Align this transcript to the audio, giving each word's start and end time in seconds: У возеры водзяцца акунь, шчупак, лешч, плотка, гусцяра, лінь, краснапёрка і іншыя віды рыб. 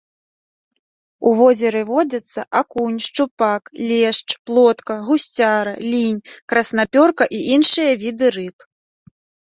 У 1.31 1.33
возеры 1.41 1.81
водзяцца 1.89 2.41
акунь, 2.61 2.95
шчупак, 3.07 3.63
лешч, 3.91 4.23
плотка, 4.51 4.93
гусцяра, 5.11 5.73
лінь, 5.93 6.19
краснапёрка 6.55 7.23
і 7.41 7.43
іншыя 7.57 7.91
віды 8.07 8.27
рыб. 8.39 8.57